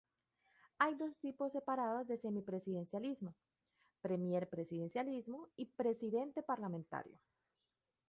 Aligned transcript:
Hay 0.79 0.95
dos 0.95 1.11
subtipos 1.11 1.51
separados 1.51 2.07
de 2.07 2.17
semi-presidencialismo: 2.17 3.35
premier-presidencialismo 4.01 5.49
y 5.55 5.67
presidente-parlamentario. 5.67 7.19